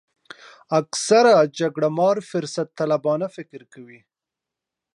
[0.79, 3.99] اکثره جګړه مار فرصت طلبان فکر کوي.